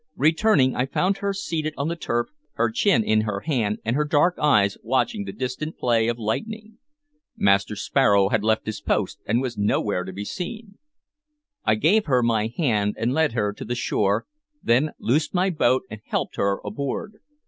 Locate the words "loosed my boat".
14.97-15.83